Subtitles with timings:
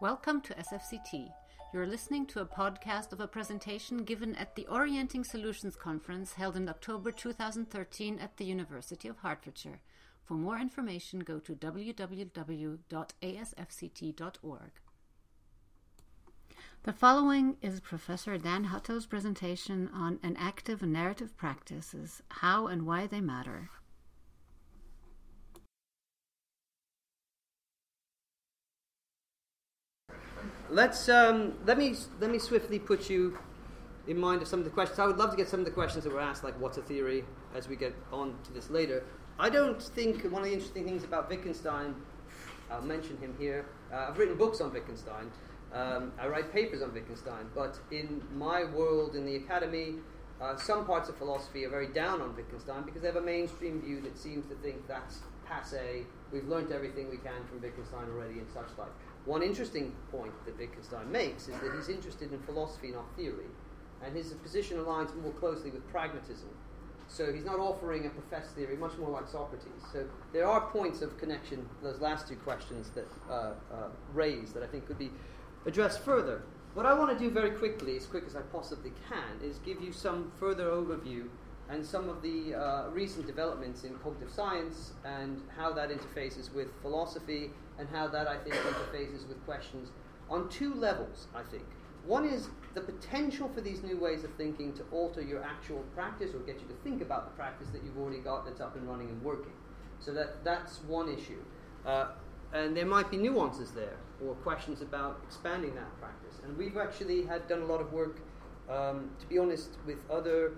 [0.00, 1.32] Welcome to SFCT.
[1.74, 6.54] You're listening to a podcast of a presentation given at the Orienting Solutions Conference held
[6.54, 9.80] in October 2013 at the University of Hertfordshire.
[10.24, 12.30] For more information, go to www.asfct.org.
[16.84, 23.20] The following is Professor Dan Hutto's presentation on enactive narrative practices, how and why they
[23.20, 23.68] matter.
[30.70, 33.38] Let's um, let me let me swiftly put you
[34.06, 34.98] in mind of some of the questions.
[34.98, 36.82] I would love to get some of the questions that were asked, like what's a
[36.82, 39.02] theory, as we get on to this later.
[39.38, 41.94] I don't think one of the interesting things about Wittgenstein,
[42.70, 43.64] I'll mention him here.
[43.90, 45.30] Uh, I've written books on Wittgenstein.
[45.72, 49.94] Um, I write papers on Wittgenstein, but in my world in the academy,
[50.38, 53.80] uh, some parts of philosophy are very down on Wittgenstein because they have a mainstream
[53.80, 56.04] view that seems to think that's passe.
[56.30, 58.88] We've learned everything we can from Wittgenstein already, and such like.
[59.28, 63.50] One interesting point that Wittgenstein makes is that he's interested in philosophy, not theory,
[64.02, 66.48] and his position aligns more closely with pragmatism.
[67.08, 69.82] So he's not offering a professed theory, much more like Socrates.
[69.92, 73.52] So there are points of connection, those last two questions that uh, uh,
[74.14, 75.10] raised that I think could be
[75.66, 76.40] addressed further.
[76.72, 79.82] What I want to do very quickly, as quick as I possibly can, is give
[79.82, 81.26] you some further overview
[81.68, 86.68] and some of the uh, recent developments in cognitive science and how that interfaces with
[86.80, 89.90] philosophy and how that, I think, interfaces with questions
[90.28, 91.64] on two levels, I think.
[92.04, 96.34] One is the potential for these new ways of thinking to alter your actual practice
[96.34, 98.88] or get you to think about the practice that you've already got that's up and
[98.88, 99.52] running and working.
[100.00, 101.42] So that, that's one issue.
[101.84, 102.08] Uh,
[102.52, 106.40] and there might be nuances there or questions about expanding that practice.
[106.44, 108.20] And we've actually had done a lot of work,
[108.70, 110.52] um, to be honest, with other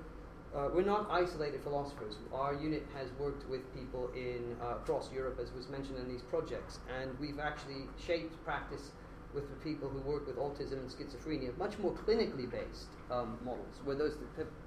[0.54, 2.16] uh, we're not isolated philosophers.
[2.32, 6.22] Our unit has worked with people in uh, across Europe, as was mentioned in these
[6.22, 8.90] projects, and we've actually shaped practice
[9.32, 13.76] with the people who work with autism and schizophrenia, much more clinically based um, models,
[13.84, 14.16] where those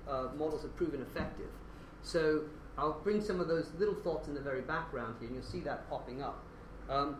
[0.07, 1.49] uh, models have proven effective.
[2.01, 2.43] So
[2.77, 5.59] I'll bring some of those little thoughts in the very background here, and you'll see
[5.61, 6.41] that popping up.
[6.89, 7.17] Um,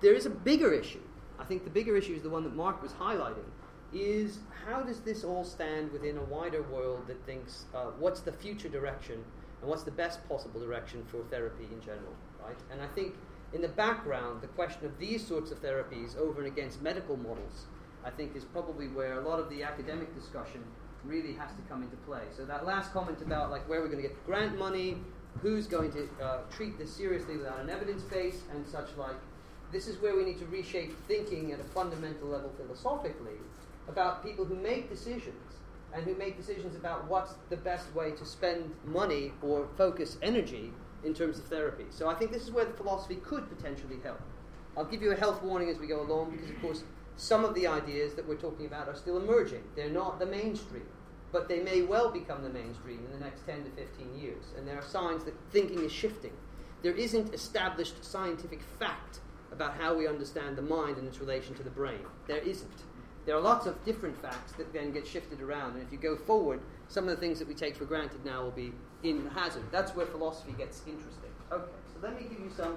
[0.00, 1.00] there is a bigger issue.
[1.40, 3.48] I think the bigger issue is the one that Mark was highlighting,
[3.94, 8.32] is how does this all stand within a wider world that thinks uh, what's the
[8.32, 9.22] future direction
[9.60, 12.58] and what's the best possible direction for therapy in general, right?
[12.70, 13.14] And I think
[13.52, 17.66] in the background, the question of these sorts of therapies over and against medical models,
[18.04, 20.62] I think is probably where a lot of the academic discussion
[21.04, 22.22] really has to come into play.
[22.36, 24.98] So that last comment about like where we're going to get grant money,
[25.40, 29.16] who's going to uh, treat this seriously without an evidence base, and such like,
[29.72, 33.38] this is where we need to reshape thinking at a fundamental level philosophically
[33.88, 35.34] about people who make decisions
[35.92, 40.72] and who make decisions about what's the best way to spend money or focus energy
[41.04, 41.84] in terms of therapy.
[41.90, 44.20] So I think this is where the philosophy could potentially help.
[44.76, 46.82] I'll give you a health warning as we go along because, of course,
[47.16, 49.62] some of the ideas that we're talking about are still emerging.
[49.76, 50.86] They're not the mainstream,
[51.30, 54.44] but they may well become the mainstream in the next 10 to 15 years.
[54.56, 56.32] And there are signs that thinking is shifting.
[56.82, 59.20] There isn't established scientific fact
[59.52, 62.04] about how we understand the mind and its relation to the brain.
[62.26, 62.82] There isn't
[63.26, 65.74] there are lots of different facts that then get shifted around.
[65.74, 68.42] And if you go forward, some of the things that we take for granted now
[68.42, 69.62] will be in hazard.
[69.70, 71.30] That's where philosophy gets interesting.
[71.50, 72.76] Okay, so let me give you some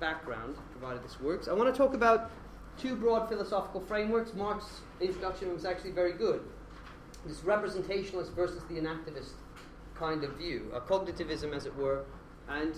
[0.00, 1.48] background, provided this works.
[1.48, 2.30] I want to talk about
[2.78, 4.34] two broad philosophical frameworks.
[4.34, 6.42] Mark's introduction was actually very good.
[7.26, 9.32] This representationalist versus the enactivist
[9.94, 12.04] kind of view, a cognitivism, as it were.
[12.48, 12.74] And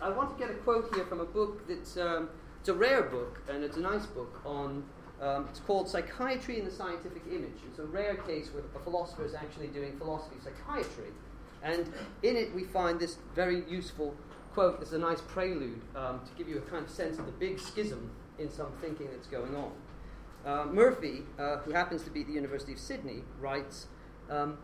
[0.00, 2.28] I want to get a quote here from a book that's um,
[2.60, 4.84] it's a rare book and it's a nice book on
[5.22, 7.60] um, it's called Psychiatry in the Scientific Image.
[7.68, 11.12] It's a rare case where a philosopher is actually doing philosophy psychiatry.
[11.62, 11.92] And
[12.24, 14.16] in it, we find this very useful
[14.52, 14.82] quote.
[14.82, 17.60] Is a nice prelude um, to give you a kind of sense of the big
[17.60, 19.72] schism in some thinking that's going on.
[20.44, 23.86] Uh, Murphy, uh, who happens to be at the University of Sydney, writes
[24.28, 24.58] um,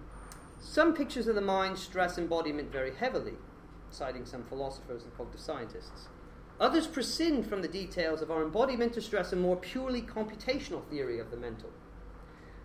[0.60, 3.34] Some pictures of the mind stress embodiment very heavily,
[3.90, 6.08] citing some philosophers and cognitive scientists.
[6.60, 11.20] Others prescind from the details of our embodiment to stress a more purely computational theory
[11.20, 11.70] of the mental.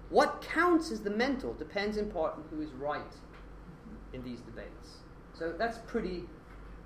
[0.09, 3.01] What counts as the mental depends in part on who is right
[4.11, 4.97] in these debates.
[5.33, 6.23] So that's pretty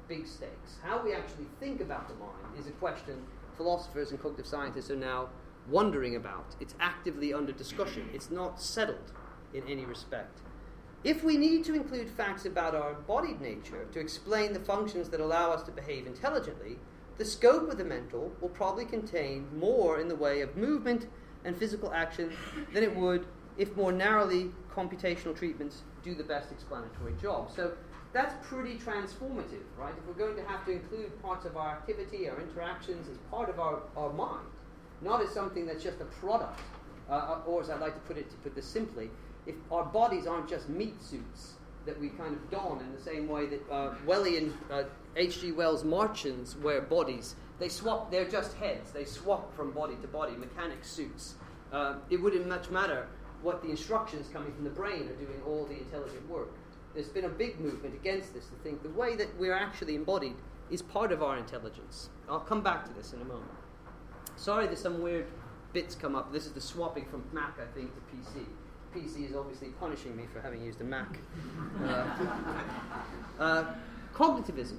[0.09, 0.79] big stakes.
[0.83, 3.23] How we actually think about the mind is a question
[3.55, 5.29] philosophers and cognitive scientists are now
[5.69, 6.55] wondering about.
[6.59, 9.11] It's actively under discussion, it's not settled
[9.53, 10.39] in any respect.
[11.03, 15.19] If we need to include facts about our embodied nature to explain the functions that
[15.19, 16.77] allow us to behave intelligently,
[17.17, 21.07] the scope of the mental will probably contain more in the way of movement
[21.45, 22.31] and physical action
[22.73, 23.25] than it would
[23.57, 27.49] if more narrowly computational treatments do the best explanatory job.
[27.55, 27.73] So
[28.13, 29.93] that's pretty transformative, right?
[29.97, 33.49] If we're going to have to include parts of our activity, our interactions as part
[33.49, 34.47] of our, our mind,
[35.01, 36.59] not as something that's just a product,
[37.09, 39.09] uh, or as I like to put it, to put this simply,
[39.45, 41.53] if our bodies aren't just meat suits
[41.87, 43.95] that we kind of don in the same way that uh,
[45.15, 45.51] H.G.
[45.51, 50.07] Uh, Wells Martians wear bodies, they swap, they're just heads, they swap from body to
[50.07, 51.35] body, mechanic suits.
[51.71, 53.07] Uh, it wouldn't much matter
[53.41, 56.49] what the instructions coming from the brain are doing all the intelligent work.
[56.93, 60.35] There's been a big movement against this to think the way that we're actually embodied
[60.69, 62.09] is part of our intelligence.
[62.29, 63.51] I'll come back to this in a moment.
[64.35, 65.27] Sorry, there's some weird
[65.73, 66.33] bits come up.
[66.33, 68.45] This is the swapping from Mac, I think, to PC.
[68.97, 71.17] PC is obviously punishing me for having used a Mac.
[73.39, 73.65] Uh, uh,
[74.15, 74.77] cognitivism.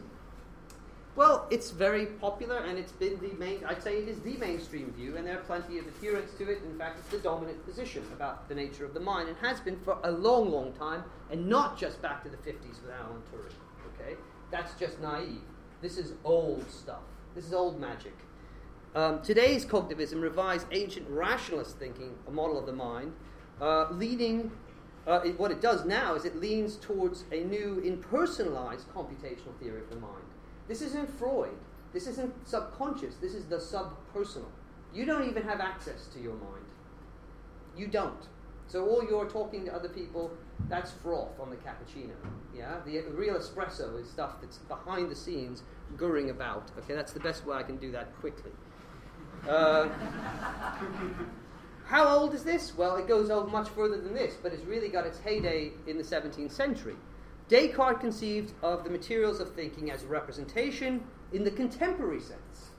[1.14, 4.92] Well, it's very popular and it's been the main, I'd say it is the mainstream
[4.92, 6.60] view, and there are plenty of adherents to it.
[6.64, 9.78] In fact, it's the dominant position about the nature of the mind and has been
[9.80, 13.54] for a long, long time, and not just back to the 50s with Alan Turing.
[13.94, 14.16] Okay?
[14.50, 15.40] That's just naive.
[15.80, 17.02] This is old stuff.
[17.34, 18.14] This is old magic.
[18.94, 23.12] Um, today's cognitivism revives ancient rationalist thinking, a model of the mind,
[23.60, 24.50] uh, leading,
[25.06, 29.80] uh, it, what it does now is it leans towards a new impersonalized computational theory
[29.80, 30.24] of the mind.
[30.68, 31.56] This isn't Freud.
[31.92, 33.16] This isn't subconscious.
[33.16, 34.50] This is the subpersonal.
[34.94, 36.64] You don't even have access to your mind.
[37.76, 38.28] You don't.
[38.66, 40.30] So all you're talking to other people,
[40.68, 42.12] that's froth on the cappuccino.
[42.54, 45.62] Yeah, the real espresso is stuff that's behind the scenes,
[45.96, 46.70] gurring about.
[46.78, 48.50] Okay, that's the best way I can do that quickly.
[49.48, 49.88] Uh,
[51.88, 52.76] how old is this?
[52.76, 55.96] Well, it goes on much further than this, but it's really got its heyday in
[55.96, 56.96] the 17th century.
[57.48, 61.02] Descartes conceived of the materials of thinking as representation
[61.32, 62.72] in the contemporary sense.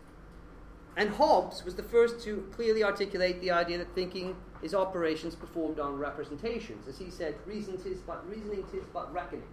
[0.95, 5.79] And Hobbes was the first to clearly articulate the idea that thinking is operations performed
[5.79, 6.87] on representations.
[6.87, 9.47] As he said, reason tis but reasoning tis but reckoning.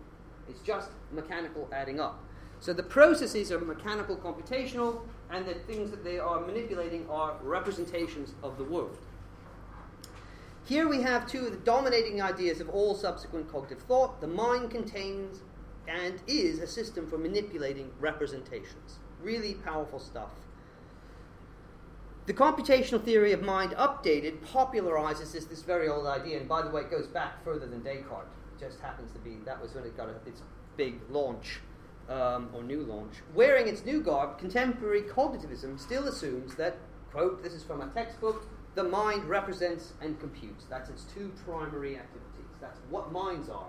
[0.50, 2.22] It's just mechanical adding up.
[2.60, 5.00] So the processes are mechanical computational,
[5.30, 8.98] and the things that they are manipulating are representations of the world.
[10.66, 14.20] Here we have two of the dominating ideas of all subsequent cognitive thought.
[14.20, 15.42] The mind contains
[15.86, 18.98] and is a system for manipulating representations.
[19.22, 20.30] Really powerful stuff.
[22.26, 26.70] The computational theory of mind updated popularizes this, this very old idea, and by the
[26.70, 28.26] way, it goes back further than Descartes.
[28.56, 30.42] It just happens to be that was when it got a, its
[30.76, 31.60] big launch,
[32.08, 33.14] um, or new launch.
[33.36, 36.78] Wearing its new garb, contemporary cognitivism still assumes that,
[37.12, 40.66] quote, this is from a textbook, the mind represents and computes.
[40.70, 42.46] That's its two primary activities.
[42.60, 43.66] That's what minds are.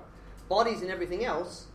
[0.49, 1.67] Bodies and everything else,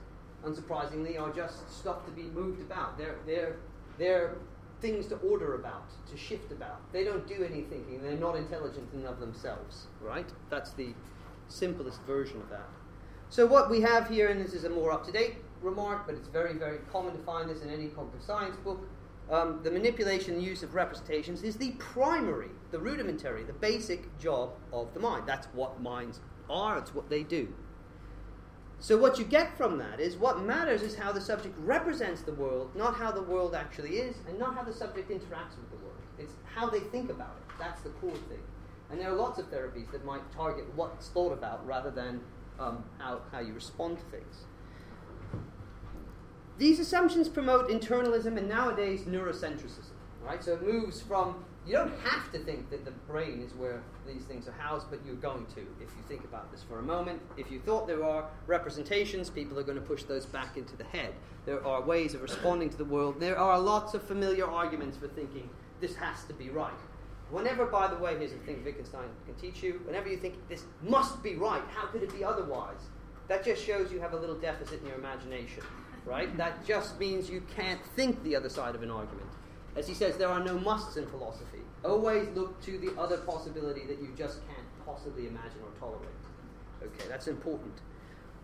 [0.45, 2.99] unsurprisingly, are just stuff to be moved about.
[2.99, 3.57] They're, they're,
[3.99, 4.35] they're
[4.81, 6.81] things to order about, to shift about.
[6.93, 8.03] They don't do any thinking.
[8.03, 10.29] They're not intelligent in of themselves, right?
[10.51, 10.93] That's the
[11.49, 12.69] simplest version of that.
[13.31, 16.53] So what we have here, and this is a more up-to-date remark, but it's very,
[16.53, 18.87] very common to find this in any cognitive science book,
[19.31, 24.51] um, the manipulation and use of representations is the primary, the rudimentary, the basic job
[24.73, 25.25] of the mind.
[25.27, 26.21] That's what minds
[26.51, 27.53] are, it's what they do.
[28.79, 32.33] So, what you get from that is what matters is how the subject represents the
[32.33, 35.77] world, not how the world actually is, and not how the subject interacts with the
[35.77, 35.93] world.
[36.19, 37.55] It's how they think about it.
[37.61, 38.43] That's the core thing.
[38.91, 42.21] And there are lots of therapies that might target what's thought about rather than
[42.59, 44.45] um, how, how you respond to things.
[46.59, 49.87] These assumptions promote internalism and nowadays neurocentrism.
[50.23, 50.43] Right?
[50.43, 54.25] So it moves from you don't have to think that the brain is where these
[54.25, 57.21] things are housed, but you're going to if you think about this for a moment.
[57.37, 60.85] If you thought there are representations, people are going to push those back into the
[60.85, 61.15] head.
[61.47, 63.21] There are ways of responding to the world.
[63.21, 65.49] There are lots of familiar arguments for thinking
[65.81, 66.73] this has to be right.
[67.31, 70.65] Whenever, by the way, here's a thing Wittgenstein can teach you, whenever you think this
[70.83, 72.91] must be right, how could it be otherwise?
[73.29, 75.63] That just shows you have a little deficit in your imagination
[76.05, 76.37] right?
[76.37, 79.29] That just means you can't think the other side of an argument.
[79.77, 81.61] As he says, there are no musts in philosophy.
[81.85, 86.09] Always look to the other possibility that you just can't possibly imagine or tolerate.
[86.83, 87.81] Okay, that's important.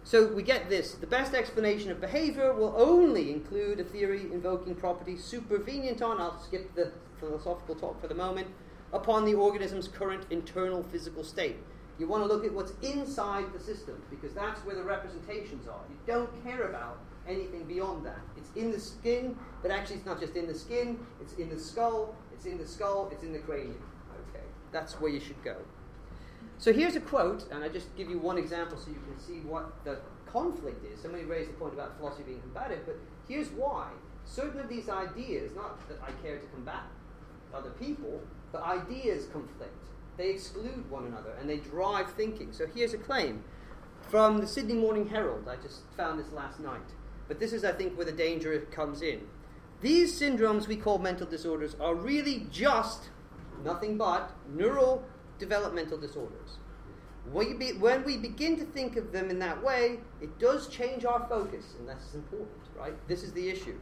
[0.04, 0.94] So we get this.
[0.94, 6.40] The best explanation of behavior will only include a theory invoking properties supervenient on, I'll
[6.40, 8.46] skip the philosophical talk for the moment,
[8.92, 11.56] upon the organism's current internal physical state.
[11.98, 15.80] You want to look at what's inside the system because that's where the representations are.
[15.90, 18.20] You don't care about anything beyond that.
[18.36, 21.58] It's in the skin, but actually it's not just in the skin, it's in the
[21.58, 23.82] skull, it's in the skull, it's in the cranium.
[24.30, 25.56] Okay, that's where you should go.
[26.58, 29.40] So here's a quote, and I just give you one example so you can see
[29.46, 31.00] what the conflict is.
[31.00, 32.96] Somebody raised the point about philosophy being combative, but
[33.28, 33.88] here's why.
[34.24, 36.82] Certain of these ideas, not that I care to combat
[37.54, 38.20] other people,
[38.52, 39.72] but ideas conflict.
[40.16, 42.52] They exclude one another and they drive thinking.
[42.52, 43.44] So here's a claim
[44.08, 45.48] from the Sydney Morning Herald.
[45.48, 46.80] I just found this last night.
[47.28, 49.20] But this is, I think, where the danger comes in.
[49.80, 53.10] These syndromes we call mental disorders are really just
[53.64, 55.04] nothing but neural
[55.38, 56.58] developmental disorders.
[57.30, 61.26] When, when we begin to think of them in that way, it does change our
[61.28, 62.94] focus, and that's important, right?
[63.06, 63.78] This is the issue.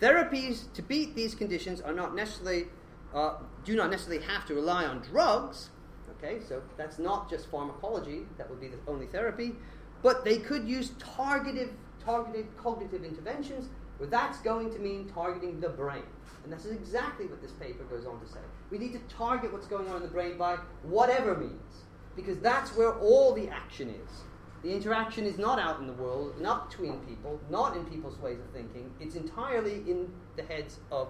[0.00, 2.66] Therapies to beat these conditions are not necessarily,
[3.14, 3.34] uh,
[3.64, 5.70] do not necessarily have to rely on drugs.
[6.18, 8.22] Okay, so that's not just pharmacology.
[8.38, 9.54] That would be the only therapy,
[10.02, 11.70] but they could use targeted,
[12.06, 13.68] targeted cognitive interventions.
[13.98, 16.02] Where that's going to mean targeting the brain,
[16.44, 18.40] and this is exactly what this paper goes on to say.
[18.70, 21.84] We need to target what's going on in the brain by whatever means
[22.14, 24.22] because that's where all the action is.
[24.62, 28.38] The interaction is not out in the world, not between people, not in people's ways
[28.40, 28.90] of thinking.
[28.98, 31.08] It's entirely in the heads of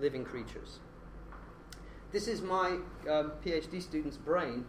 [0.00, 0.78] living creatures.
[2.12, 2.78] This is my
[3.10, 4.64] um, PhD student's brain.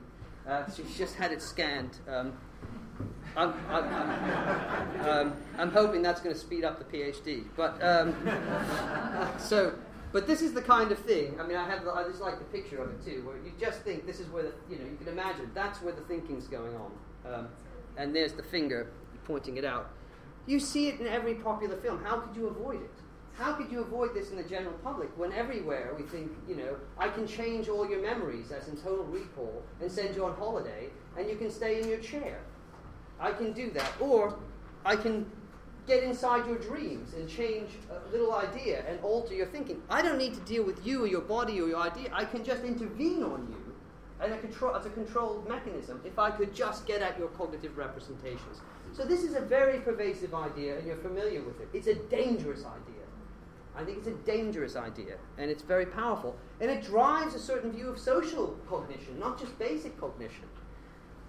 [0.48, 2.00] Uh, she's just had it scanned.
[2.10, 2.34] Um,
[3.38, 7.44] I'm, I'm, um, I'm, hoping that's going to speed up the PhD.
[7.58, 8.16] But um,
[9.38, 9.74] so
[10.16, 11.38] but this is the kind of thing.
[11.42, 11.86] I mean, I have.
[11.88, 14.44] I just like the picture of it too, where you just think this is where
[14.44, 16.92] the you know you can imagine that's where the thinking's going on,
[17.34, 17.48] um,
[17.98, 18.92] and there's the finger
[19.26, 19.90] pointing it out.
[20.48, 22.02] You see it in every popular film.
[22.02, 22.92] How could you avoid it?
[23.34, 26.78] How could you avoid this in the general public when everywhere we think, you know,
[26.98, 30.88] I can change all your memories as in total recall and send you on holiday
[31.18, 32.40] and you can stay in your chair?
[33.26, 33.92] I can do that.
[34.00, 34.38] Or
[34.86, 35.26] I can
[35.88, 39.82] get inside your dreams and change a little idea and alter your thinking.
[39.90, 42.10] I don't need to deal with you or your body or your idea.
[42.14, 43.76] I can just intervene on you
[44.20, 47.78] as a, control, as a controlled mechanism if I could just get at your cognitive
[47.78, 48.62] representations.
[48.94, 51.68] So this is a very pervasive idea, and you're familiar with it.
[51.74, 53.04] It's a dangerous idea.
[53.76, 56.36] I think it's a dangerous idea, and it's very powerful.
[56.62, 60.46] And it drives a certain view of social cognition, not just basic cognition.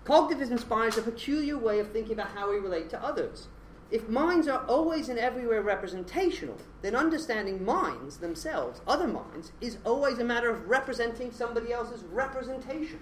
[0.07, 3.49] Cognitism inspires a peculiar way of thinking about how we relate to others.
[3.91, 10.21] If minds are always and everywhere representational, then understanding minds themselves, other minds, is always
[10.21, 13.01] a matter of representing somebody else's representation.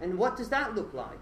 [0.00, 1.18] And what does that look like?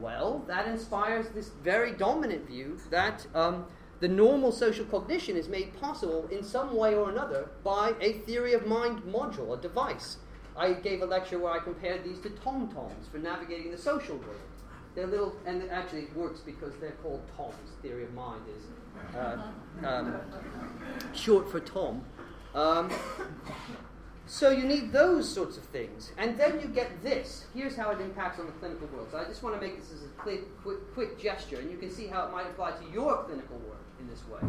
[0.00, 3.66] Well, that inspires this very dominant view that um,
[4.00, 8.54] the normal social cognition is made possible in some way or another by a theory
[8.54, 10.16] of mind module, a device.
[10.56, 14.16] I gave a lecture where I compared these to tom toms for navigating the social
[14.16, 14.40] world.
[14.94, 17.54] They're little, and actually it works because they're called Toms.
[17.80, 19.38] Theory of mind is uh,
[19.86, 20.14] um,
[21.14, 22.04] short for Tom.
[22.54, 22.90] Um,
[24.26, 27.46] so you need those sorts of things, and then you get this.
[27.54, 29.08] Here's how it impacts on the clinical world.
[29.10, 31.78] So I just want to make this as a quick, quick, quick gesture, and you
[31.78, 34.40] can see how it might apply to your clinical work in this way.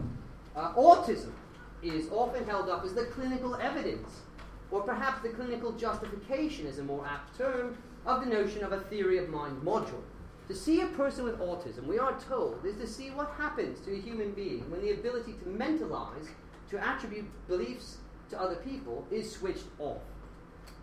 [0.55, 1.31] Uh, autism
[1.81, 4.22] is often held up as the clinical evidence,
[4.73, 7.77] or perhaps the clinical justification is a more apt term,
[8.07, 10.01] of the notion of a theory of mind module.
[10.47, 13.93] To see a person with autism, we are told, is to see what happens to
[13.93, 16.27] a human being when the ability to mentalize,
[16.71, 17.97] to attribute beliefs
[18.31, 20.01] to other people, is switched off.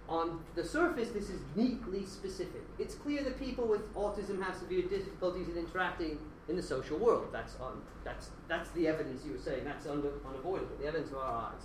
[0.09, 2.62] On the surface, this is neatly specific.
[2.78, 6.18] It's clear that people with autism have severe difficulties in interacting
[6.49, 7.26] in the social world.
[7.32, 9.64] That's, um, that's, that's the evidence you were saying.
[9.64, 11.62] That's un- unavoidable, the evidence of our eyes.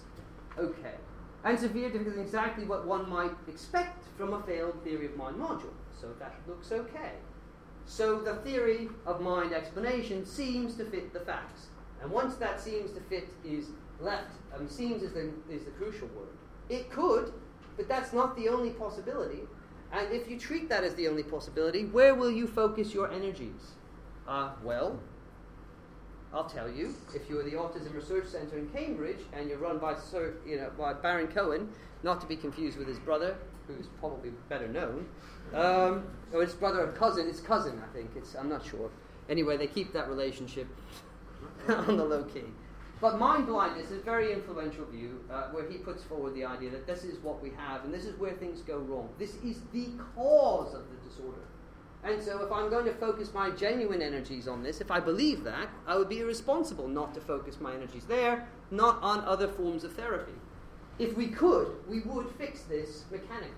[0.60, 0.96] Okay.
[1.46, 5.38] And severe difficulty is exactly what one might expect from a failed theory of mind
[5.38, 5.74] module.
[6.02, 7.12] So that looks okay.
[7.86, 11.68] So the theory of mind explanation seems to fit the facts.
[12.02, 13.68] And once that seems to fit is
[14.02, 16.30] left, I mean, seems is the, is the crucial word.
[16.68, 17.32] It could,
[17.78, 19.42] but that's not the only possibility.
[19.94, 23.74] And if you treat that as the only possibility, where will you focus your energies?
[24.28, 25.00] Uh, well,
[26.36, 29.96] I'll tell you, if you're the Autism Research Centre in Cambridge and you're run by,
[29.96, 31.70] Sir, you know, by Baron Cohen,
[32.04, 33.38] not to be confused with his brother,
[33.68, 35.08] who's probably better known,
[35.54, 38.12] um, or his brother or cousin, his cousin, I think.
[38.18, 38.92] It's, I'm not sure.
[39.30, 40.68] Anyway, they keep that relationship
[41.70, 42.44] on the low key.
[43.00, 46.70] But mind blindness is a very influential view uh, where he puts forward the idea
[46.72, 49.10] that this is what we have and this is where things go wrong.
[49.18, 51.42] This is the cause of the disorder.
[52.06, 55.44] And so, if I'm going to focus my genuine energies on this, if I believe
[55.44, 59.84] that, I would be irresponsible not to focus my energies there, not on other forms
[59.84, 60.34] of therapy.
[61.00, 63.50] If we could, we would fix this mechanically.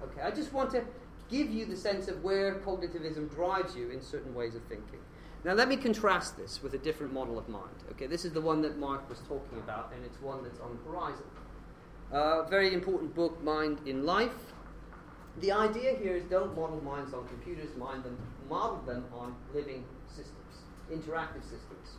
[0.00, 0.84] Okay, I just want to
[1.28, 5.00] give you the sense of where cognitivism drives you in certain ways of thinking.
[5.44, 7.82] Now, let me contrast this with a different model of mind.
[7.92, 10.78] Okay, this is the one that Mark was talking about, and it's one that's on
[10.84, 11.24] the horizon.
[12.12, 14.52] Uh, very important book, Mind in Life.
[15.40, 18.16] The idea here is don't model minds on computers, mind them,
[18.48, 20.34] model them on living systems,
[20.92, 21.96] interactive systems.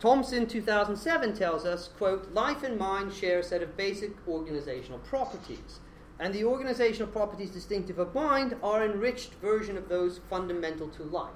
[0.00, 5.80] Thompson, 2007, tells us, quote, life and mind share a set of basic organizational properties
[6.20, 11.30] and the organizational properties distinctive of mind are enriched version of those fundamental to life.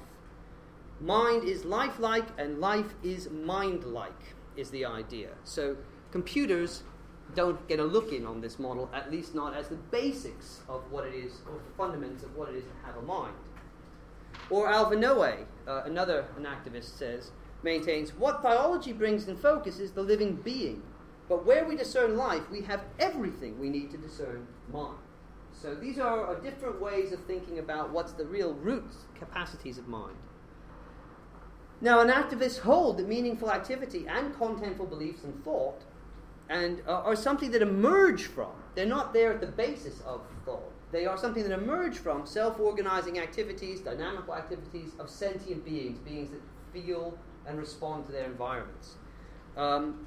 [1.00, 5.30] Mind is lifelike and life is mind-like is the idea.
[5.44, 5.76] So
[6.10, 6.82] computers
[7.34, 10.82] don't get a look in on this model, at least not as the basics of
[10.90, 13.34] what it is, or the fundamentals of what it is to have a mind.
[14.50, 17.30] Or Alva Noe, uh, another enactivist, says,
[17.62, 20.82] maintains what biology brings in focus is the living being.
[21.28, 24.98] But where we discern life, we have everything we need to discern mind.
[25.52, 30.16] So these are, different ways of thinking about what's the real roots, capacities of mind.
[31.80, 35.82] Now, enactivist hold that meaningful activity and contentful beliefs and thought
[36.48, 38.50] and uh, are something that emerge from.
[38.74, 40.70] They're not there at the basis of thought.
[40.92, 46.40] They are something that emerge from self-organizing activities, dynamical activities of sentient beings, beings that
[46.72, 48.96] feel and respond to their environments.
[49.56, 50.06] Um,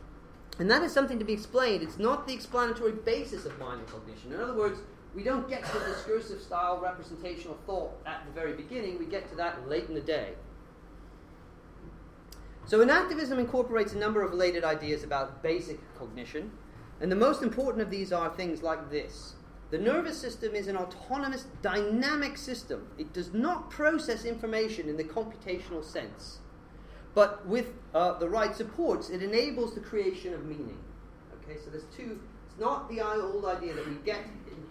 [0.60, 1.84] and that is something to be explained.
[1.84, 4.32] It's not the explanatory basis of mind and cognition.
[4.32, 4.80] In other words,
[5.14, 9.00] we don't get to the discursive style representational thought at the very beginning.
[9.00, 10.34] We get to that late in the day.
[12.68, 16.52] So, enactivism incorporates a number of related ideas about basic cognition,
[17.00, 19.36] and the most important of these are things like this.
[19.70, 22.88] The nervous system is an autonomous, dynamic system.
[22.98, 26.40] It does not process information in the computational sense.
[27.14, 30.80] But with uh, the right supports, it enables the creation of meaning.
[31.44, 32.20] Okay, so there's two.
[32.48, 34.22] It's not the old idea that we get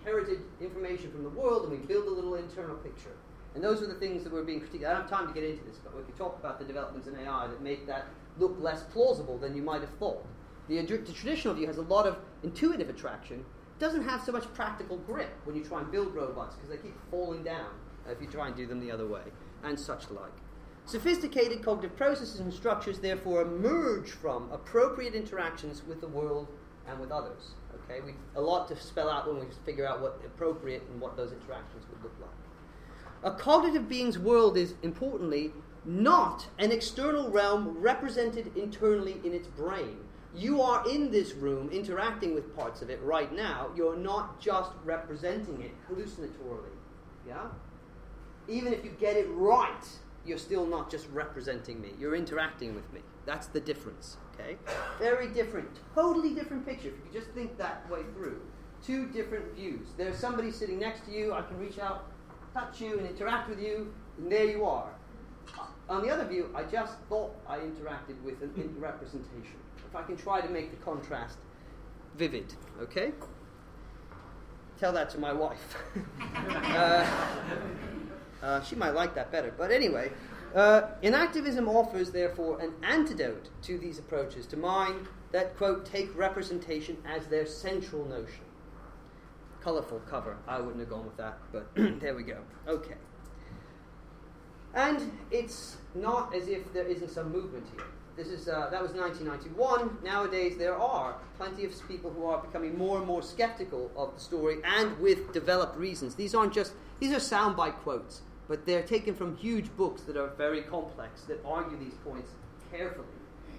[0.00, 3.14] inherited information from the world and we build a little internal picture.
[3.54, 4.84] And those are the things that were being critiqued.
[4.84, 7.06] I don't have time to get into this, but we could talk about the developments
[7.06, 8.06] in AI that make that
[8.38, 10.26] look less plausible than you might have thought.
[10.68, 13.44] The, the traditional view has a lot of intuitive attraction,
[13.78, 16.98] doesn't have so much practical grip when you try and build robots because they keep
[17.10, 17.68] falling down
[18.08, 19.22] if you try and do them the other way,
[19.62, 20.32] and such like.
[20.86, 26.48] Sophisticated cognitive processes and structures therefore emerge from appropriate interactions with the world
[26.86, 27.52] and with others.
[27.84, 31.16] Okay, we a lot to spell out when we figure out what appropriate and what
[31.16, 32.43] those interactions would look like.
[33.24, 35.50] A cognitive being's world is, importantly,
[35.86, 39.96] not an external realm represented internally in its brain.
[40.36, 43.70] You are in this room interacting with parts of it right now.
[43.74, 46.76] You're not just representing it hallucinatorily.
[47.26, 47.46] Yeah?
[48.46, 49.88] Even if you get it right,
[50.26, 51.92] you're still not just representing me.
[51.98, 53.00] You're interacting with me.
[53.24, 54.18] That's the difference.
[54.34, 54.58] Okay?
[54.98, 56.88] Very different, totally different picture.
[56.88, 58.42] If you could just think that way through.
[58.84, 59.88] Two different views.
[59.96, 61.32] There's somebody sitting next to you.
[61.32, 62.10] I can reach out
[62.54, 64.88] touch you and interact with you, and there you are.
[65.88, 69.58] On the other view, I just thought I interacted with an representation.
[69.76, 71.36] If I can try to make the contrast
[72.16, 73.12] vivid, okay?
[74.78, 75.76] Tell that to my wife.
[76.46, 77.06] uh,
[78.42, 79.52] uh, she might like that better.
[79.56, 80.12] But anyway,
[80.54, 86.96] uh, enactivism offers, therefore, an antidote to these approaches to mind that, quote, take representation
[87.04, 88.44] as their central notion
[89.64, 90.36] colourful cover.
[90.46, 91.66] I wouldn't have gone with that, but
[92.00, 92.38] there we go.
[92.68, 92.94] Okay.
[94.74, 97.86] And it's not as if there isn't some movement here.
[98.16, 99.98] This is uh, that was 1991.
[100.04, 104.20] Nowadays, there are plenty of people who are becoming more and more skeptical of the
[104.20, 106.14] story, and with developed reasons.
[106.14, 110.28] These aren't just these are soundbite quotes, but they're taken from huge books that are
[110.28, 112.30] very complex that argue these points
[112.70, 113.06] carefully.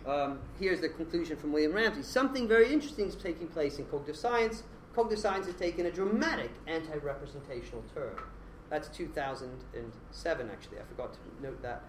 [0.08, 4.16] Um, here's the conclusion from William Ramsey: Something very interesting is taking place in cognitive
[4.16, 4.64] science
[4.96, 8.16] cognitive science has taken a dramatic anti representational turn.
[8.70, 10.78] That's 2007, actually.
[10.80, 11.84] I forgot to note that.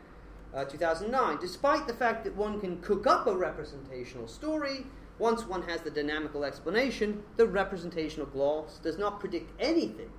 [0.54, 1.38] Uh, 2009.
[1.40, 4.86] Despite the fact that one can cook up a representational story,
[5.18, 10.10] once one has the dynamical explanation, the representational gloss does not predict anything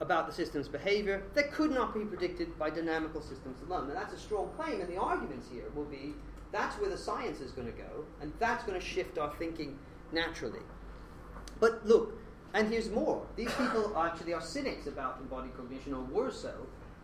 [0.00, 3.88] about the system's behavior that could not be predicted by dynamical systems alone.
[3.88, 6.14] Now, that's a strong claim, and the arguments here will be
[6.50, 9.78] that's where the science is going to go, and that's going to shift our thinking
[10.12, 10.60] naturally.
[11.62, 12.18] But look,
[12.54, 13.24] and here's more.
[13.36, 16.52] These people actually are cynics about embodied cognition, or were so.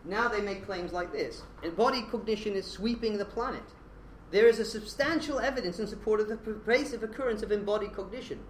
[0.04, 3.62] Now they make claims like this Embodied cognition is sweeping the planet.
[4.32, 8.40] There is a substantial evidence in support of the pervasive occurrence of embodied cognition.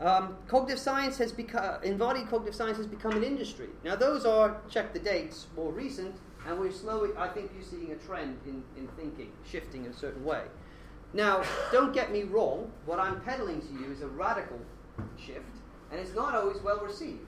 [0.00, 3.68] Um, cognitive science has become, embodied cognitive science has become an industry.
[3.84, 6.14] Now, those are, check the dates, more recent,
[6.46, 9.94] and we're slowly, I think you're seeing a trend in, in thinking, shifting in a
[9.94, 10.42] certain way.
[11.14, 14.58] Now, don't get me wrong, what I'm peddling to you is a radical
[15.18, 15.44] shift,
[15.90, 17.20] and it's not always well received.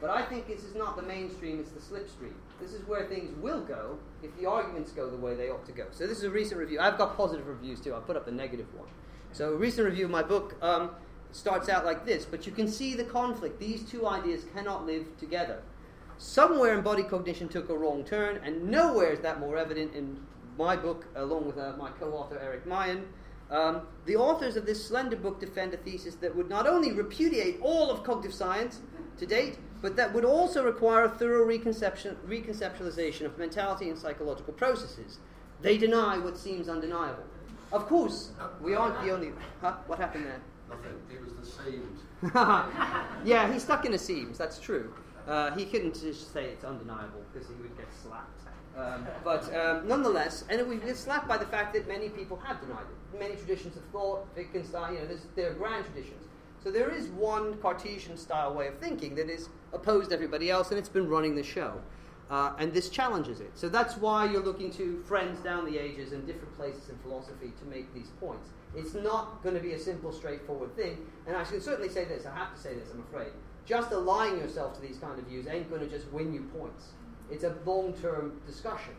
[0.00, 2.34] But I think this is not the mainstream, it's the slipstream.
[2.60, 5.72] This is where things will go if the arguments go the way they ought to
[5.72, 5.86] go.
[5.90, 6.78] So, this is a recent review.
[6.80, 8.88] I've got positive reviews too, I'll put up the negative one.
[9.32, 10.90] So, a recent review of my book um,
[11.32, 13.58] starts out like this, but you can see the conflict.
[13.58, 15.62] These two ideas cannot live together.
[16.18, 20.20] Somewhere embodied cognition took a wrong turn, and nowhere is that more evident in
[20.56, 23.02] my book, along with uh, my co author Erik Myin.
[23.52, 27.60] Um, the authors of this slender book defend a thesis that would not only repudiate
[27.60, 28.80] all of cognitive science
[29.18, 34.54] to date, but that would also require a thorough reconception, reconceptualization of mentality and psychological
[34.54, 35.18] processes.
[35.60, 37.24] They deny what seems undeniable.
[37.72, 38.30] Of course,
[38.62, 39.32] we aren't the only.
[39.60, 39.74] Huh?
[39.86, 40.40] What happened there?
[40.70, 40.92] Nothing.
[41.10, 42.00] He was the seams.
[43.24, 44.38] yeah, he's stuck in the seams.
[44.38, 44.94] That's true.
[45.28, 48.40] Uh, he couldn't just say it's undeniable because he would get slapped.
[48.76, 52.60] Um, but um, nonetheless, and we get slapped by the fact that many people have
[52.60, 53.18] denied it.
[53.18, 56.26] Many traditions of thought, Wittgenstein, you know, they're grand traditions.
[56.64, 60.70] So there is one Cartesian style way of thinking that is opposed to everybody else,
[60.70, 61.80] and it's been running the show.
[62.30, 63.50] Uh, and this challenges it.
[63.54, 67.52] So that's why you're looking to friends down the ages and different places in philosophy
[67.58, 68.48] to make these points.
[68.74, 70.96] It's not going to be a simple, straightforward thing.
[71.26, 73.32] And I can certainly say this, I have to say this, I'm afraid.
[73.66, 76.92] Just allying yourself to these kind of views ain't going to just win you points.
[77.32, 78.94] It's a long term discussion.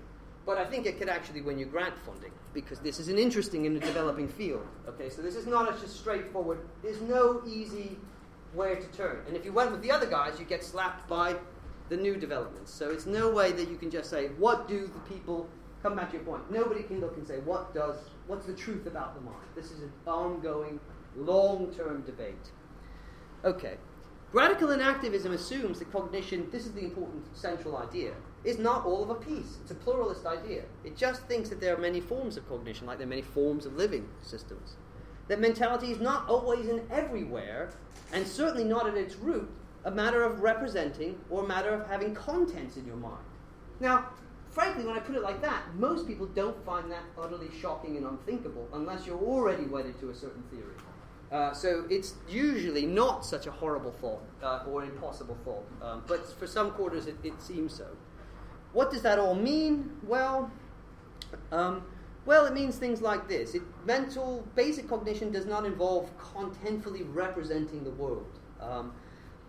[0.46, 3.66] But I think it could actually win you grant funding because this is an interesting
[3.66, 4.68] and a developing field.
[4.88, 7.98] Okay, so this is not a just straightforward, there's no easy
[8.54, 9.22] where to turn.
[9.28, 11.36] And if you went with the other guys, you get slapped by
[11.90, 12.74] the new developments.
[12.74, 15.48] So it's no way that you can just say, what do the people
[15.82, 16.52] come back to your point?
[16.52, 17.96] Nobody can look and say, what does
[18.28, 19.48] what's the truth about the mind?
[19.56, 20.80] This is an ongoing,
[21.16, 22.52] long-term debate.
[23.46, 23.78] Okay.
[24.34, 29.12] Radical enactivism assumes that cognition, this is the important central idea, is not all of
[29.12, 29.58] a piece.
[29.62, 30.64] It's a pluralist idea.
[30.84, 33.68] It just thinks that there are many forms of cognition, like there are many forms
[33.68, 34.76] of living systems.
[35.28, 37.74] That mentality is not always and everywhere,
[38.12, 39.52] and certainly not at its root,
[39.86, 43.24] a matter of representing or a matter of having contents in your mind.
[43.80, 44.10] Now,
[44.50, 48.08] frankly, when I put it like that, most people don't find that utterly shocking and
[48.08, 50.74] unthinkable unless you're already wedded to a certain theory.
[51.34, 56.32] Uh, so it's usually not such a horrible thought uh, or impossible thought, um, but
[56.38, 57.88] for some quarters it, it, seems so.
[58.72, 59.90] What does that all mean?
[60.04, 60.52] Well,
[61.52, 61.84] um,
[62.28, 67.84] well, it means things like this: it, mental basic cognition does not involve contentfully representing
[67.84, 68.40] the world.
[68.62, 68.94] Um,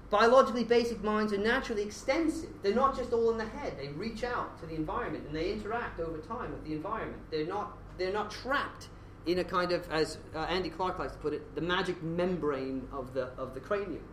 [0.09, 2.51] biologically basic minds are naturally extensive.
[2.63, 3.75] They're not just all in the head.
[3.79, 7.21] They reach out to the environment and they interact over time with the environment.
[7.31, 8.89] They're not they're not trapped
[9.27, 12.87] in a kind of, as uh, Andy Clark likes to put it, the magic membrane
[12.93, 14.05] of the, of the cranium.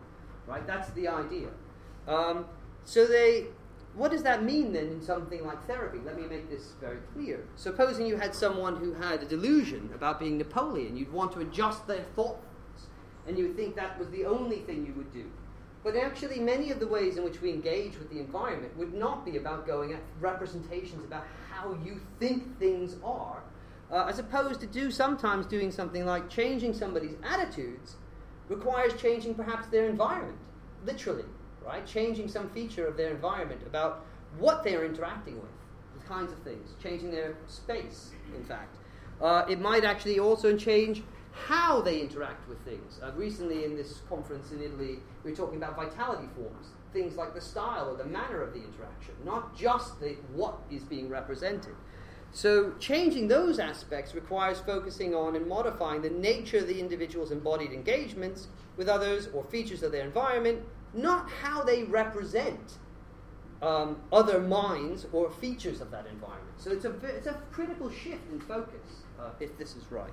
[0.46, 0.66] Right?
[0.66, 1.48] That's the idea.
[2.08, 2.46] Um,
[2.84, 3.46] so they,
[3.94, 5.98] what does that mean then in something like therapy?
[6.04, 7.44] Let me make this very clear.
[7.56, 11.86] Supposing you had someone who had a delusion about being Napoleon, you'd want to adjust
[11.86, 12.42] their thoughts,
[13.26, 15.30] and you would think that was the only thing you would do.
[15.84, 19.24] But actually, many of the ways in which we engage with the environment would not
[19.24, 23.42] be about going at representations about how you think things are,
[23.92, 27.96] uh, as opposed to do sometimes doing something like changing somebody's attitudes
[28.48, 30.38] requires changing perhaps their environment,
[30.84, 31.24] literally,
[31.64, 31.86] right?
[31.86, 34.04] Changing some feature of their environment about
[34.38, 35.50] what they are interacting with,
[36.00, 38.76] the kinds of things, changing their space, in fact.
[39.20, 41.02] Uh, it might actually also change
[41.32, 42.98] how they interact with things.
[43.02, 47.34] Uh, recently, in this conference in Italy, we were talking about vitality forms, things like
[47.34, 51.74] the style or the manner of the interaction, not just the, what is being represented.
[52.34, 57.72] So, changing those aspects requires focusing on and modifying the nature of the individual's embodied
[57.72, 60.62] engagements with others or features of their environment,
[60.94, 62.78] not how they represent
[63.60, 66.56] um, other minds or features of that environment.
[66.56, 70.10] So, it's a, it's a critical shift in focus, uh, if this is right.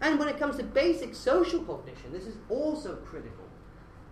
[0.00, 3.44] And when it comes to basic social cognition, this is also critical.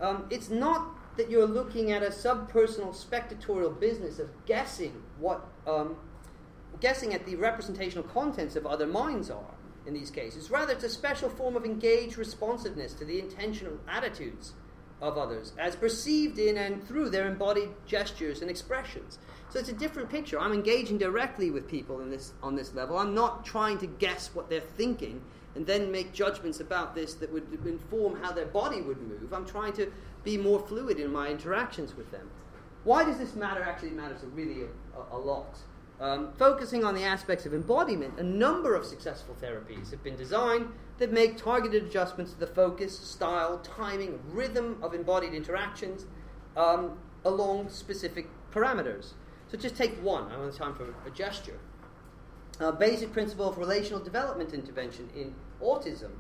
[0.00, 5.96] Um, it's not that you're looking at a subpersonal spectatorial business of guessing what um,
[6.80, 9.54] guessing at the representational contents of other minds are
[9.86, 10.50] in these cases.
[10.50, 14.54] Rather, it's a special form of engaged responsiveness to the intentional attitudes
[15.00, 19.18] of others, as perceived in and through their embodied gestures and expressions.
[19.50, 20.40] So it's a different picture.
[20.40, 22.98] I'm engaging directly with people in this, on this level.
[22.98, 25.22] I'm not trying to guess what they're thinking
[25.54, 29.32] and then make judgments about this that would inform how their body would move.
[29.32, 29.90] I'm trying to
[30.24, 32.28] be more fluid in my interactions with them.
[32.84, 33.62] Why does this matter?
[33.62, 35.58] Actually, matters really a, a, a lot.
[35.98, 40.68] Um, focusing on the aspects of embodiment, a number of successful therapies have been designed
[40.98, 46.04] that make targeted adjustments to the focus, style, timing, rhythm of embodied interactions
[46.56, 49.12] um, along specific parameters.
[49.48, 50.30] So just take one.
[50.30, 51.58] I don't time for a gesture.
[52.60, 56.10] A basic principle of relational development intervention in autism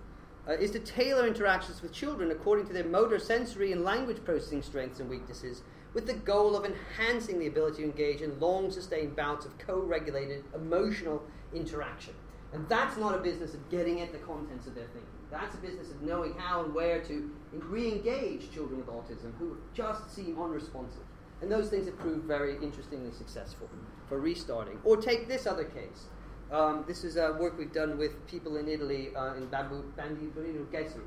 [0.48, 4.62] uh, is to tailor interactions with children according to their motor, sensory, and language processing
[4.62, 5.62] strengths and weaknesses
[5.96, 9.80] with the goal of enhancing the ability to engage in long sustained bouts of co
[9.80, 11.22] regulated emotional
[11.54, 12.12] interaction.
[12.52, 15.08] And that's not a business of getting at the contents of their thinking.
[15.30, 19.56] That's a business of knowing how and where to re engage children with autism who
[19.72, 21.00] just seem unresponsive.
[21.40, 23.70] And those things have proved very interestingly successful
[24.06, 24.78] for restarting.
[24.84, 26.08] Or take this other case.
[26.52, 30.66] Um, this is uh, work we've done with people in Italy, uh, in Bambu, Bambino
[30.70, 31.00] Gesù,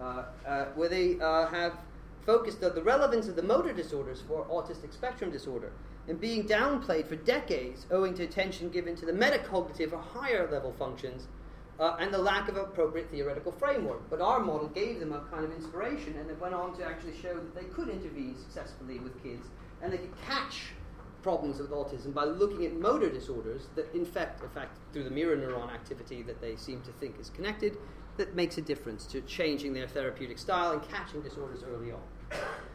[0.00, 1.74] uh, uh, where they uh, have
[2.24, 5.72] focused on the relevance of the motor disorders for autistic spectrum disorder
[6.08, 10.72] and being downplayed for decades owing to attention given to the metacognitive or higher level
[10.72, 11.28] functions
[11.80, 14.08] uh, and the lack of appropriate theoretical framework.
[14.10, 17.16] But our model gave them a kind of inspiration, and it went on to actually
[17.20, 19.48] show that they could intervene successfully with kids,
[19.80, 20.72] and they could catch
[21.22, 25.10] problems with autism by looking at motor disorders that, in fact, in fact, through the
[25.10, 27.76] mirror neuron activity that they seem to think is connected,
[28.16, 32.00] that makes a difference to changing their therapeutic style and catching disorders early on.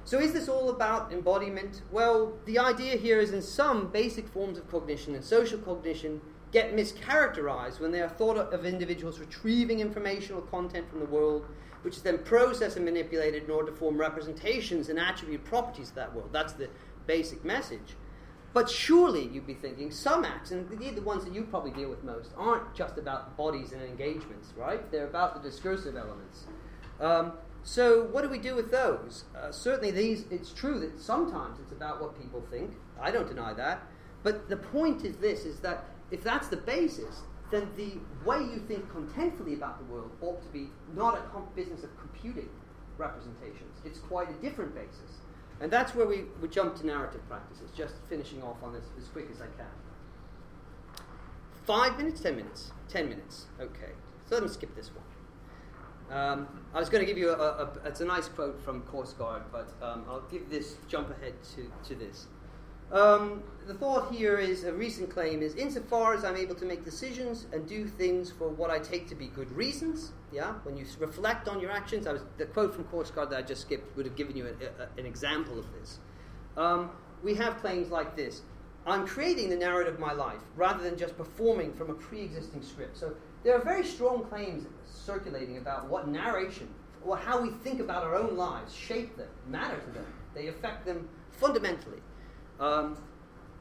[0.04, 1.82] So, is this all about embodiment?
[1.91, 6.74] Well, the idea here is in some basic forms of cognition and social cognition get
[6.74, 11.46] mischaracterized when they are thought of individuals retrieving informational content from the world,
[11.82, 15.96] which is then processed and manipulated in order to form representations and attribute properties of
[15.96, 16.30] that world.
[16.32, 16.70] That's the
[17.06, 17.96] basic message.
[18.54, 22.04] But surely, you'd be thinking, some acts, and the ones that you probably deal with
[22.04, 24.89] most, aren't just about bodies and engagements, right?
[24.89, 26.46] They're about the discursive elements.
[27.00, 29.26] Um, so, what do we do with those?
[29.36, 32.72] Uh, certainly, these, it's true that sometimes it's about what people think.
[33.00, 33.82] I don't deny that.
[34.24, 37.93] But the point is this is that if that's the basis, then the
[38.26, 41.98] way you think contentfully about the world ought to be not a comp- business of
[42.00, 42.50] computing
[42.98, 43.80] representations.
[43.86, 45.22] It's quite a different basis.
[45.60, 49.08] And that's where we, we jump to narrative practices, just finishing off on this as
[49.08, 49.65] quick as I can.
[51.65, 52.72] Five minutes, ten minutes?
[52.89, 53.48] Ten minutes.
[53.60, 53.91] Okay.
[54.28, 55.04] So let me skip this one.
[56.12, 59.43] Um, I was going to give you a, a, it's a nice quote from Korsgaard,
[59.52, 62.28] but um, I'll give this jump ahead to, to this.
[62.91, 66.86] Um, the thought here is a recent claim is insofar as I'm able to make
[66.86, 70.86] decisions and do things for what I take to be good reasons, yeah, when you
[70.98, 74.06] reflect on your actions, I was, the quote from Korsgaard that I just skipped would
[74.06, 76.00] have given you a, a, an example of this.
[76.56, 76.91] Um,
[77.22, 78.41] we have claims like this
[78.88, 82.63] I'm creating the narrative of my life rather than just performing from a pre existing
[82.63, 82.98] script.
[82.98, 83.13] So
[83.48, 86.68] there are very strong claims circulating about what narration,
[87.06, 90.06] or how we think about our own lives, shape them, matter to them.
[90.36, 92.02] They affect them fundamentally.
[92.60, 92.98] Um,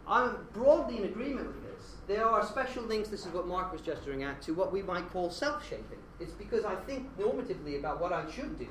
[0.09, 1.93] I'm broadly in agreement with this.
[2.09, 5.09] There are special links, this is what Mark was gesturing at, to what we might
[5.13, 6.01] call self shaping.
[6.19, 8.67] It's because I think normatively about what I should do,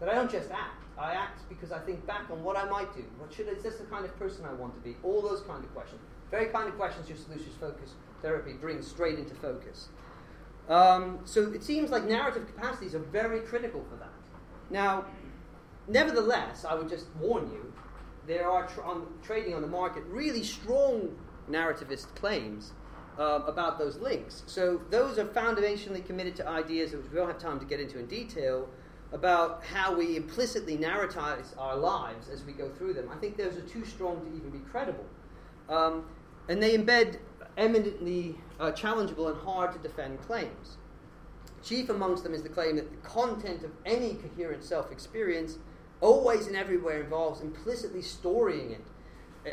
[0.00, 0.84] that I don't just act.
[0.98, 3.06] I act because I think back on what I might do.
[3.16, 4.96] What should is this the kind of person I want to be?
[5.02, 6.02] All those kind of questions.
[6.30, 9.88] Very kind of questions your solutions focus therapy brings straight into focus.
[10.68, 14.12] Um, so it seems like narrative capacities are very critical for that.
[14.70, 15.06] Now,
[15.86, 17.72] nevertheless, I would just warn you
[18.26, 21.16] there are tra- on, trading on the market really strong
[21.50, 22.72] narrativist claims
[23.18, 24.42] uh, about those links.
[24.46, 27.98] So those are foundationally committed to ideas which we don't have time to get into
[27.98, 28.68] in detail
[29.12, 33.08] about how we implicitly narratize our lives as we go through them.
[33.10, 35.06] I think those are too strong to even be credible.
[35.70, 36.04] Um,
[36.48, 37.18] and they embed
[37.56, 40.76] eminently uh, challengeable and hard to defend claims.
[41.62, 45.58] Chief amongst them is the claim that the content of any coherent self experience
[46.00, 48.82] always and everywhere involves implicitly storying it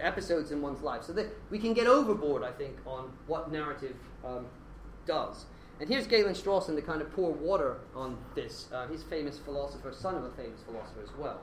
[0.02, 1.04] episodes in one's life.
[1.04, 4.46] So that we can get overboard i think on what narrative um,
[5.06, 5.46] does.
[5.80, 8.68] And here's galen strawson to kind of pour water on this.
[8.74, 11.42] Uh, he's a famous philosopher son of a famous philosopher as well.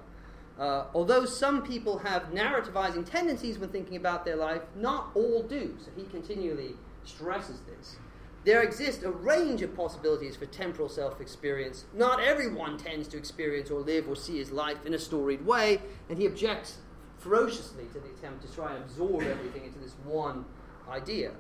[0.59, 5.77] Uh, although some people have narrativizing tendencies when thinking about their life not all do.
[5.83, 7.97] So he continually stresses this
[8.45, 11.85] there exist a range of possibilities for temporal self experience.
[11.95, 15.81] Not everyone tends to experience or live or see his life in a storied way,
[16.09, 16.79] and he objects
[17.19, 20.45] ferociously to the attempt to try and absorb everything into this one
[20.91, 21.33] idea.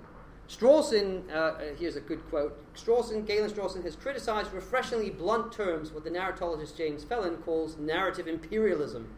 [0.48, 5.90] Strawson, uh, uh here's a good quote Strawson, Galen Strawson has criticized refreshingly blunt terms
[5.90, 9.09] what the narratologist James Phelan calls narrative imperialism.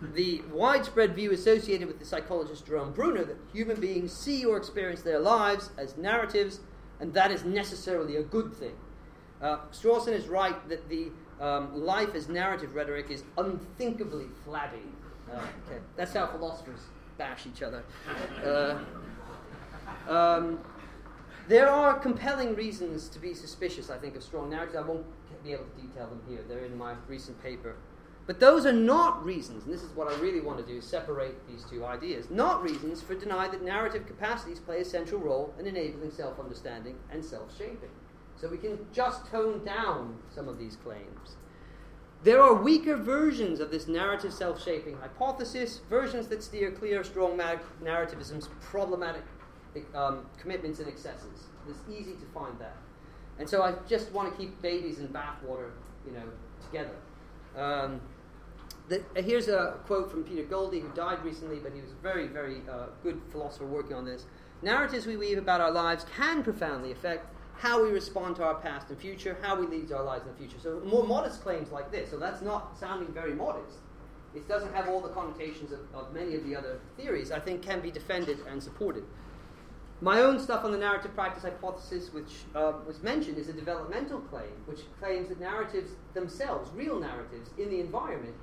[0.00, 5.02] The widespread view associated with the psychologist Jerome Bruner that human beings see or experience
[5.02, 6.60] their lives as narratives
[7.00, 8.74] and that is necessarily a good thing.
[9.40, 14.78] Uh, Strawson is right that the um, life as narrative rhetoric is unthinkably flabby.
[15.30, 15.80] Uh, okay.
[15.96, 16.80] That's how philosophers
[17.18, 17.82] bash each other.
[18.44, 18.78] Uh,
[20.08, 20.58] um,
[21.48, 24.76] there are compelling reasons to be suspicious, I think, of strong narratives.
[24.76, 25.06] I won't
[25.44, 26.40] be able to detail them here.
[26.48, 27.76] They're in my recent paper.
[28.26, 31.46] But those are not reasons, and this is what I really want to do, separate
[31.46, 35.66] these two ideas, not reasons for denying that narrative capacities play a central role in
[35.66, 37.90] enabling self understanding and self shaping.
[38.36, 41.36] So we can just tone down some of these claims.
[42.24, 47.06] There are weaker versions of this narrative self shaping hypothesis, versions that steer clear of
[47.06, 49.22] strong narrativism's problematic
[49.94, 51.48] um, commitments and excesses.
[51.68, 52.76] It's easy to find that.
[53.38, 55.70] And so I just want to keep babies and bathwater,
[56.04, 56.24] you know,
[56.64, 56.96] together.
[57.56, 58.00] Um,
[58.88, 62.02] the, uh, here's a quote from Peter Goldie, who died recently, but he was a
[62.02, 64.26] very, very uh, good philosopher working on this.
[64.62, 67.26] Narratives we weave about our lives can profoundly affect
[67.58, 70.38] how we respond to our past and future, how we lead our lives in the
[70.38, 70.58] future.
[70.62, 73.78] So, more modest claims like this, so that's not sounding very modest.
[74.34, 77.62] It doesn't have all the connotations of, of many of the other theories, I think
[77.62, 79.04] can be defended and supported.
[80.02, 84.20] My own stuff on the narrative practice hypothesis, which uh, was mentioned, is a developmental
[84.20, 88.34] claim, which claims that narratives themselves, real narratives in the environment,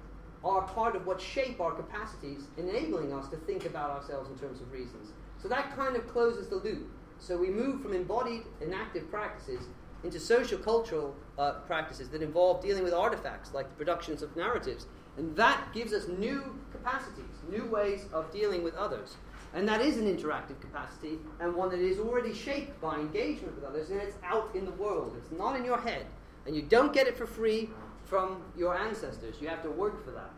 [0.44, 4.60] are part of what shape our capacities, enabling us to think about ourselves in terms
[4.62, 5.14] of reasons.
[5.42, 6.90] So that kind of closes the loop.
[7.20, 9.68] So we move from embodied enactive practices
[10.04, 14.86] into social cultural uh, practices that involve dealing with artifacts like the productions of narratives.
[15.18, 19.16] And that gives us new capacities, new ways of dealing with others.
[19.54, 23.64] And that is an interactive capacity and one that is already shaped by engagement with
[23.64, 25.14] others and it's out in the world.
[25.18, 26.08] It's not in your head.
[26.46, 27.70] And you don't get it for free
[28.14, 29.38] from your ancestors.
[29.42, 30.30] You have to work for that.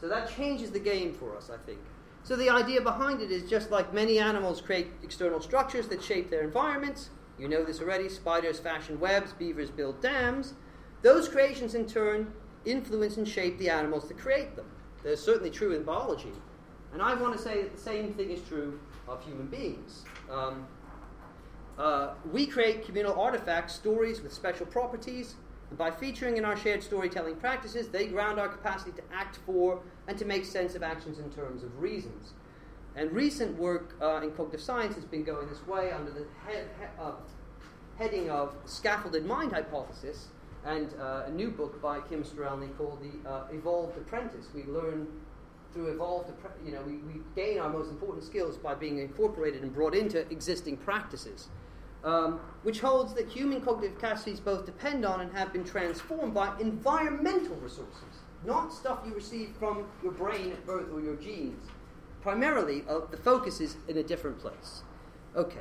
[0.00, 1.78] So that changes the game for us, I think.
[2.24, 6.30] So the idea behind it is just like many animals create external structures that shape
[6.30, 7.10] their environments.
[7.38, 8.08] You know this already.
[8.08, 10.54] Spiders fashion webs, beavers build dams.
[11.02, 12.32] Those creations, in turn,
[12.64, 14.66] influence and shape the animals that create them.
[15.04, 16.32] They're certainly true in biology.
[16.92, 20.02] And I want to say that the same thing is true of human beings.
[20.28, 20.66] Um,
[21.78, 25.36] uh, we create communal artifacts, stories with special properties,
[25.72, 29.80] and by featuring in our shared storytelling practices, they ground our capacity to act for
[30.06, 32.34] and to make sense of actions in terms of reasons.
[32.94, 36.56] And recent work uh, in cognitive science has been going this way under the he-
[36.56, 37.12] he- uh,
[37.96, 40.26] heading of scaffolded mind hypothesis
[40.66, 44.48] and uh, a new book by Kim Sterelny called The uh, Evolved Apprentice.
[44.54, 45.06] We learn
[45.72, 46.30] through evolved,
[46.66, 50.30] you know, we, we gain our most important skills by being incorporated and brought into
[50.30, 51.48] existing practices.
[52.04, 56.52] Um, which holds that human cognitive capacities both depend on and have been transformed by
[56.58, 61.62] environmental resources, not stuff you receive from your brain at birth or your genes.
[62.20, 64.82] Primarily, uh, the focus is in a different place.
[65.36, 65.60] Okay.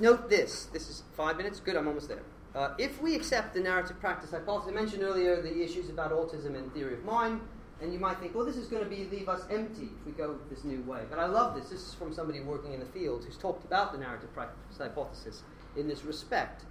[0.00, 0.66] Note this.
[0.66, 1.60] This is five minutes.
[1.60, 2.22] Good, I'm almost there.
[2.54, 6.56] Uh, if we accept the narrative practice hypothesis, I mentioned earlier the issues about autism
[6.56, 7.40] and theory of mind.
[7.82, 10.12] And you might think, well, this is going to be leave us empty if we
[10.12, 11.02] go this new way.
[11.10, 11.68] But I love this.
[11.68, 15.42] This is from somebody working in the field who's talked about the narrative practice hypothesis
[15.76, 16.64] in this respect.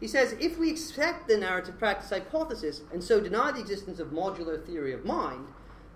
[0.00, 4.08] He says, if we accept the narrative practice hypothesis and so deny the existence of
[4.08, 5.46] modular theory of mind,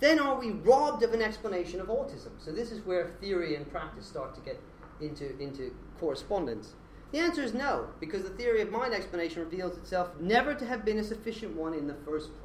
[0.01, 2.31] then are we robbed of an explanation of autism?
[2.39, 4.61] So this is where theory and practice start to get
[5.01, 6.75] into, into correspondence.
[7.13, 10.85] The answer is no, because the theory of mind explanation reveals itself never to have
[10.85, 12.44] been a sufficient one in the first place.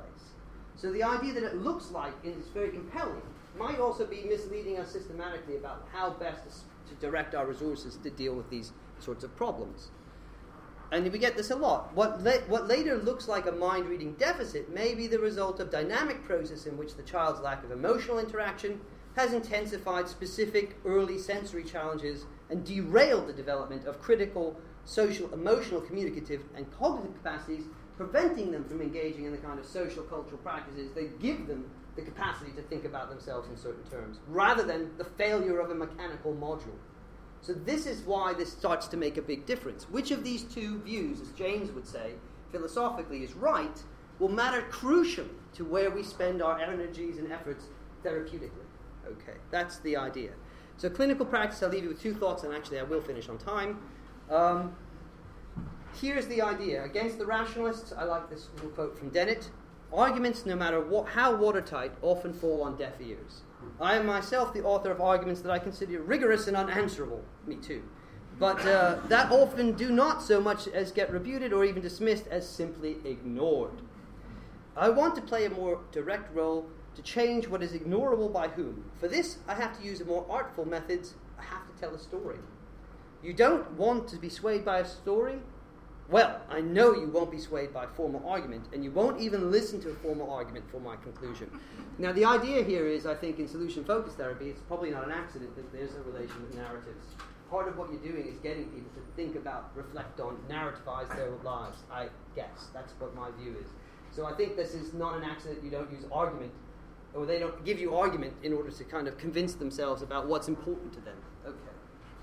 [0.79, 3.21] So the idea that it looks like is very compelling
[3.57, 8.09] might also be misleading us systematically about how best to, to direct our resources to
[8.09, 9.89] deal with these sorts of problems.
[10.93, 11.93] And we get this a lot.
[11.93, 15.69] What, la- what later looks like a mind reading deficit may be the result of
[15.69, 18.79] dynamic process in which the child's lack of emotional interaction
[19.17, 26.41] has intensified specific early sensory challenges and derailed the development of critical social, emotional, communicative,
[26.55, 27.65] and cognitive capacities
[27.99, 32.01] preventing them from engaging in the kind of social cultural practices that give them the
[32.01, 36.33] capacity to think about themselves in certain terms, rather than the failure of a mechanical
[36.33, 36.79] module.
[37.41, 39.83] So, this is why this starts to make a big difference.
[39.89, 42.13] Which of these two views, as James would say,
[42.53, 43.83] philosophically is right,
[44.17, 47.65] will matter crucially to where we spend our energies and efforts
[48.05, 48.67] therapeutically.
[49.07, 50.31] Okay, that's the idea.
[50.77, 53.37] So, clinical practice, I'll leave you with two thoughts, and actually, I will finish on
[53.37, 53.81] time.
[54.29, 54.73] Um,
[55.93, 56.83] Here's the idea.
[56.83, 59.49] Against the rationalists, I like this little quote from Dennett
[59.93, 63.41] arguments, no matter what, how watertight, often fall on deaf ears.
[63.81, 67.23] I am myself the author of arguments that I consider rigorous and unanswerable.
[67.45, 67.83] Me too.
[68.39, 72.47] But uh, that often do not so much as get rebuted or even dismissed as
[72.47, 73.81] simply ignored.
[74.77, 78.85] I want to play a more direct role to change what is ignorable by whom.
[78.97, 81.15] For this, I have to use more artful methods.
[81.37, 82.37] I have to tell a story.
[83.21, 85.39] You don't want to be swayed by a story,
[86.09, 89.79] well, I know you won't be swayed by formal argument, and you won't even listen
[89.81, 91.51] to a formal argument for my conclusion.
[91.99, 95.11] Now, the idea here is, I think, in solution focused therapy, it's probably not an
[95.11, 97.05] accident that there's a relation with narratives.
[97.51, 101.31] Part of what you're doing is getting people to think about, reflect on, narrativize their
[101.43, 102.69] lives, I guess.
[102.73, 103.67] That's what my view is.
[104.11, 106.51] So I think this is not an accident you don't use argument,
[107.13, 110.47] or they don't give you argument in order to kind of convince themselves about what's
[110.47, 111.17] important to them.
[111.45, 111.57] Okay.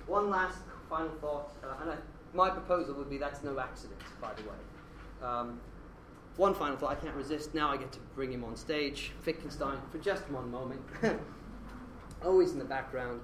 [0.07, 1.95] One last final thought, uh, and I
[2.33, 4.57] my proposal would be that's no accident, by the way.
[5.21, 5.59] Um,
[6.37, 7.55] one final thought, I can't resist.
[7.55, 10.81] Now I get to bring him on stage, Wittgenstein, for just one moment.
[12.23, 13.21] Always in the background.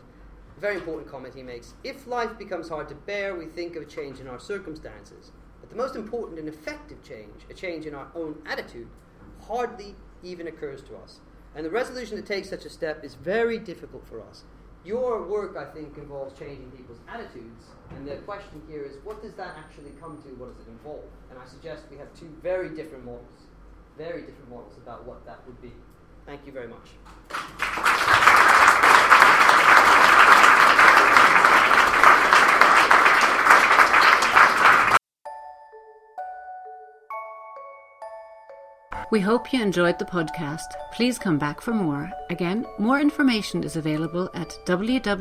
[0.60, 1.74] Very important comment he makes.
[1.84, 5.32] If life becomes hard to bear, we think of a change in our circumstances.
[5.62, 8.88] But the most important and effective change, a change in our own attitude,
[9.48, 11.20] hardly even occurs to us.
[11.56, 14.44] And the resolution to take such a step is very difficult for us.
[14.86, 19.34] Your work, I think, involves changing people's attitudes, and the question here is what does
[19.36, 20.30] that actually come to?
[20.36, 21.06] What does it involve?
[21.30, 23.48] And I suggest we have two very different models,
[23.98, 25.72] very different models about what that would be.
[26.26, 27.93] Thank you very much.
[39.14, 40.66] We hope you enjoyed the podcast.
[40.92, 42.12] Please come back for more.
[42.32, 45.14] Again, more information is available at www.asfct.org.